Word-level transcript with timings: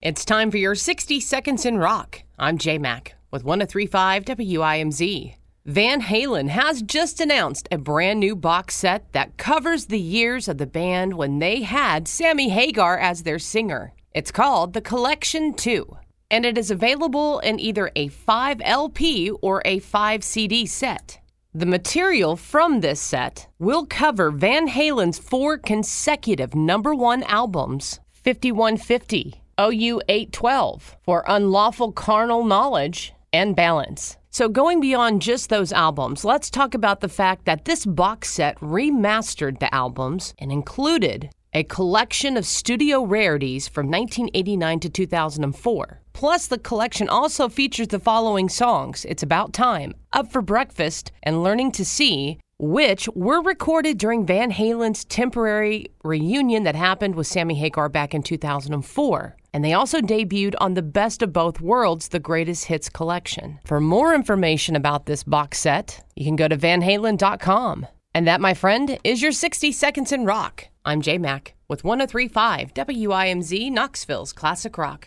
It's 0.00 0.24
time 0.24 0.52
for 0.52 0.58
your 0.58 0.76
60 0.76 1.18
Seconds 1.18 1.66
in 1.66 1.76
Rock. 1.76 2.22
I'm 2.38 2.56
J 2.56 2.78
Mac 2.78 3.16
with 3.32 3.42
1035 3.42 4.26
WIMZ. 4.26 5.34
Van 5.66 6.02
Halen 6.02 6.50
has 6.50 6.82
just 6.82 7.20
announced 7.20 7.66
a 7.72 7.78
brand 7.78 8.20
new 8.20 8.36
box 8.36 8.76
set 8.76 9.12
that 9.12 9.36
covers 9.36 9.86
the 9.86 9.98
years 9.98 10.46
of 10.46 10.58
the 10.58 10.68
band 10.68 11.14
when 11.14 11.40
they 11.40 11.62
had 11.62 12.06
Sammy 12.06 12.48
Hagar 12.48 12.96
as 12.96 13.24
their 13.24 13.40
singer. 13.40 13.92
It's 14.14 14.30
called 14.30 14.72
The 14.72 14.80
Collection 14.80 15.52
2, 15.52 15.96
and 16.30 16.46
it 16.46 16.56
is 16.56 16.70
available 16.70 17.40
in 17.40 17.58
either 17.58 17.90
a 17.96 18.06
5 18.06 18.60
LP 18.62 19.32
or 19.42 19.62
a 19.64 19.80
5 19.80 20.22
CD 20.22 20.64
set. 20.64 21.18
The 21.52 21.66
material 21.66 22.36
from 22.36 22.82
this 22.82 23.00
set 23.00 23.48
will 23.58 23.84
cover 23.84 24.30
Van 24.30 24.68
Halen's 24.68 25.18
four 25.18 25.58
consecutive 25.58 26.54
number 26.54 26.94
one 26.94 27.24
albums 27.24 27.98
5150. 28.12 29.42
OU 29.60 30.00
812 30.08 30.96
for 31.02 31.24
unlawful 31.26 31.92
carnal 31.92 32.44
knowledge 32.44 33.12
and 33.32 33.56
balance. 33.56 34.16
So, 34.30 34.48
going 34.48 34.80
beyond 34.80 35.22
just 35.22 35.50
those 35.50 35.72
albums, 35.72 36.24
let's 36.24 36.50
talk 36.50 36.74
about 36.74 37.00
the 37.00 37.08
fact 37.08 37.44
that 37.46 37.64
this 37.64 37.84
box 37.84 38.30
set 38.30 38.58
remastered 38.60 39.58
the 39.58 39.74
albums 39.74 40.34
and 40.38 40.52
included 40.52 41.30
a 41.54 41.64
collection 41.64 42.36
of 42.36 42.44
studio 42.44 43.02
rarities 43.02 43.66
from 43.66 43.90
1989 43.90 44.80
to 44.80 44.88
2004. 44.90 46.00
Plus, 46.12 46.46
the 46.46 46.58
collection 46.58 47.08
also 47.08 47.48
features 47.48 47.88
the 47.88 47.98
following 47.98 48.48
songs 48.48 49.06
It's 49.08 49.22
About 49.22 49.52
Time, 49.52 49.94
Up 50.12 50.30
for 50.30 50.42
Breakfast, 50.42 51.10
and 51.22 51.42
Learning 51.42 51.72
to 51.72 51.84
See, 51.84 52.38
which 52.58 53.08
were 53.14 53.40
recorded 53.40 53.98
during 53.98 54.26
Van 54.26 54.50
Halen's 54.50 55.04
temporary 55.04 55.86
reunion 56.04 56.64
that 56.64 56.74
happened 56.74 57.14
with 57.14 57.26
Sammy 57.26 57.54
Hagar 57.54 57.88
back 57.88 58.14
in 58.14 58.22
2004. 58.22 59.36
And 59.58 59.64
they 59.64 59.72
also 59.72 60.00
debuted 60.00 60.54
on 60.60 60.74
the 60.74 60.82
Best 60.82 61.20
of 61.20 61.32
Both 61.32 61.60
Worlds, 61.60 62.10
the 62.10 62.20
Greatest 62.20 62.66
Hits 62.66 62.88
collection. 62.88 63.58
For 63.64 63.80
more 63.80 64.14
information 64.14 64.76
about 64.76 65.06
this 65.06 65.24
box 65.24 65.58
set, 65.58 66.06
you 66.14 66.24
can 66.24 66.36
go 66.36 66.46
to 66.46 66.56
vanhalen.com. 66.56 67.84
And 68.14 68.28
that, 68.28 68.40
my 68.40 68.54
friend, 68.54 69.00
is 69.02 69.20
your 69.20 69.32
60 69.32 69.72
Seconds 69.72 70.12
in 70.12 70.24
Rock. 70.24 70.68
I'm 70.84 71.00
Jay 71.00 71.18
Mack 71.18 71.56
with 71.66 71.82
1035 71.82 72.72
WIMZ 72.72 73.72
Knoxville's 73.72 74.32
Classic 74.32 74.78
Rock. 74.78 75.06